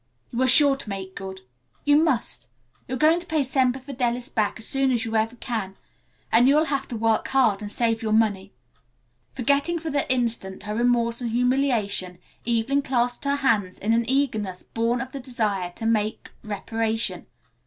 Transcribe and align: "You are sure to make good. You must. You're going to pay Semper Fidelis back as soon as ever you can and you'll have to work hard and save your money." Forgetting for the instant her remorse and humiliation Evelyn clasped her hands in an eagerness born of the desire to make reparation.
"You 0.31 0.41
are 0.41 0.47
sure 0.47 0.75
to 0.77 0.89
make 0.89 1.13
good. 1.13 1.41
You 1.85 1.95
must. 1.95 2.47
You're 2.87 2.97
going 2.97 3.19
to 3.19 3.25
pay 3.27 3.43
Semper 3.43 3.77
Fidelis 3.77 4.29
back 4.29 4.57
as 4.57 4.65
soon 4.65 4.89
as 4.91 5.05
ever 5.05 5.17
you 5.33 5.37
can 5.37 5.77
and 6.31 6.47
you'll 6.47 6.65
have 6.73 6.87
to 6.87 6.97
work 6.97 7.27
hard 7.27 7.61
and 7.61 7.71
save 7.71 8.01
your 8.01 8.11
money." 8.11 8.51
Forgetting 9.35 9.77
for 9.77 9.91
the 9.91 10.11
instant 10.11 10.63
her 10.63 10.73
remorse 10.73 11.21
and 11.21 11.29
humiliation 11.29 12.17
Evelyn 12.47 12.81
clasped 12.81 13.25
her 13.25 13.35
hands 13.35 13.77
in 13.77 13.93
an 13.93 14.09
eagerness 14.09 14.63
born 14.63 15.01
of 15.01 15.11
the 15.11 15.19
desire 15.19 15.71
to 15.75 15.85
make 15.85 16.29
reparation. 16.43 17.27